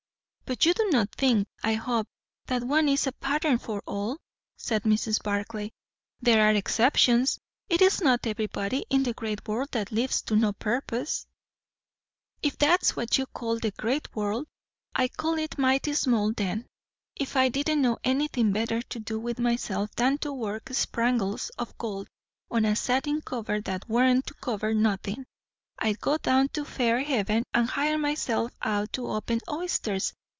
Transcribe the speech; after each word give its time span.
"But 0.51 0.65
you 0.65 0.73
do 0.73 0.85
not 0.89 1.13
think, 1.13 1.47
I 1.63 1.75
hope, 1.75 2.07
that 2.47 2.61
one 2.65 2.89
is 2.89 3.07
a 3.07 3.13
pattern 3.13 3.57
for 3.57 3.81
all?" 3.85 4.17
said 4.57 4.83
Mrs. 4.83 5.23
Barclay. 5.23 5.71
"There 6.19 6.45
are 6.45 6.53
exceptions; 6.53 7.39
it 7.69 7.81
is 7.81 8.01
not 8.01 8.27
everybody 8.27 8.85
in 8.89 9.03
the 9.03 9.13
great 9.13 9.47
world 9.47 9.69
that 9.71 9.93
lives 9.93 10.21
to 10.23 10.35
no 10.35 10.51
purpose." 10.51 11.25
"If 12.43 12.57
that's 12.57 12.97
what 12.97 13.17
you 13.17 13.27
call 13.27 13.59
the 13.59 13.71
great 13.71 14.13
world, 14.13 14.45
I 14.93 15.07
call 15.07 15.35
it 15.39 15.57
mighty 15.57 15.93
small, 15.93 16.33
then. 16.33 16.65
If 17.15 17.37
I 17.37 17.47
didn't 17.47 17.81
know 17.81 17.99
anything 18.03 18.51
better 18.51 18.81
to 18.81 18.99
do 18.99 19.19
with 19.21 19.39
myself 19.39 19.91
than 19.95 20.17
to 20.17 20.33
work 20.33 20.65
sprangles 20.73 21.49
o' 21.59 21.67
gold 21.77 22.09
on 22.49 22.65
a 22.65 22.75
satin 22.75 23.21
cover 23.21 23.61
that 23.61 23.87
warn't 23.87 24.27
to 24.27 24.33
cover 24.33 24.73
nothin', 24.73 25.25
I'd 25.79 26.01
go 26.01 26.17
down 26.17 26.49
to 26.49 26.65
Fairhaven 26.65 27.43
and 27.53 27.69
hire 27.69 27.97
myself 27.97 28.51
out 28.61 28.91
to 28.93 29.07
open 29.07 29.39
oysters! 29.49 30.11